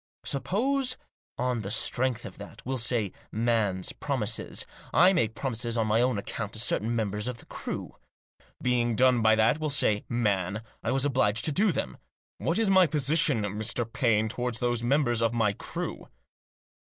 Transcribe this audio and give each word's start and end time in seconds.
Suppose 0.25 0.97
on 1.37 1.61
the 1.61 1.69
strength 1.69 2.25
of 2.25 2.39
that, 2.39 2.65
we'll 2.65 2.79
say, 2.79 3.11
man's 3.31 3.93
promises, 3.93 4.65
I 4.91 5.13
make 5.13 5.35
promises 5.35 5.77
on 5.77 5.85
my 5.85 6.01
own 6.01 6.17
account 6.17 6.53
to 6.53 6.59
certain 6.59 6.95
members 6.95 7.27
of 7.27 7.37
the 7.37 7.45
crew. 7.45 7.95
Being 8.59 8.95
done 8.95 9.21
by 9.21 9.35
that, 9.35 9.59
we'll 9.59 9.69
say, 9.69 10.03
man, 10.09 10.63
I 10.81 10.89
was 10.89 11.05
obliged 11.05 11.45
to 11.45 11.51
do 11.51 11.71
them. 11.71 11.99
What 12.39 12.57
is 12.57 12.67
my 12.67 12.87
position, 12.87 13.43
Mr. 13.43 13.85
Paine, 13.93 14.27
toward 14.27 14.55
those 14.55 14.81
members 14.81 15.21
of 15.21 15.33
the 15.33 15.53
crew 15.53 16.07